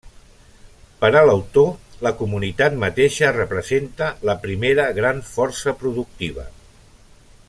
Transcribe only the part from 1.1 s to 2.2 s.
a l'autor, la